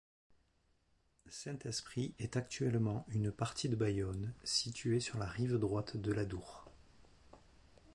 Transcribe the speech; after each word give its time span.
Saint-Esprit 1.29 2.15
est 2.17 2.35
actuellement 2.35 3.05
une 3.09 3.31
partie 3.31 3.69
de 3.69 3.75
Bayonne 3.75 4.33
située 4.43 4.99
sur 4.99 5.19
la 5.19 5.27
rive 5.27 5.59
droite 5.59 5.95
de 5.95 6.11
l'Adour. 6.11 6.65